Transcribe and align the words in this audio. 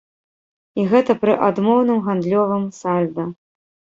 І 0.83 0.85
гэта 0.93 1.15
пры 1.25 1.33
адмоўным 1.49 2.01
гандлёвым 2.07 2.65
сальда! 2.81 3.27